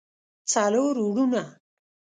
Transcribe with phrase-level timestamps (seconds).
[0.51, 1.43] څلور وروڼه